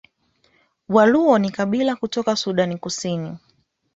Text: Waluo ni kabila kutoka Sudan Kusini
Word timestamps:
Waluo 0.89 1.39
ni 1.39 1.51
kabila 1.51 1.95
kutoka 1.95 2.35
Sudan 2.35 2.77
Kusini 2.79 3.37